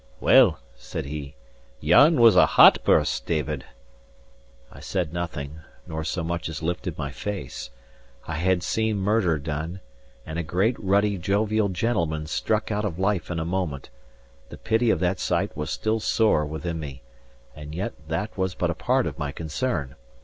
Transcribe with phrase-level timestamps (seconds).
[0.19, 1.35] "Well," said he,
[1.79, 3.65] "yon was a hot burst, David."
[4.71, 7.69] I said nothing, nor so much as lifted my face.
[8.27, 9.79] I had seen murder done,
[10.25, 13.91] and a great, ruddy, jovial gentleman struck out of life in a moment;
[14.49, 17.03] the pity of that sight was still sore within me,
[17.55, 19.93] and yet that was but a part of my concern.